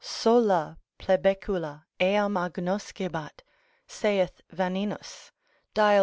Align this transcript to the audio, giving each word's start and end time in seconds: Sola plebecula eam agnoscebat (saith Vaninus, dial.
Sola 0.03 0.79
plebecula 0.97 1.85
eam 2.01 2.33
agnoscebat 2.35 3.41
(saith 3.87 4.41
Vaninus, 4.51 5.29
dial. 5.75 5.99